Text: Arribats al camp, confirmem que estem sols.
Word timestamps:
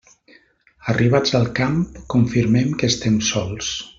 Arribats 0.93 1.35
al 1.41 1.45
camp, 1.59 1.77
confirmem 2.15 2.75
que 2.81 2.91
estem 2.95 3.21
sols. 3.31 3.73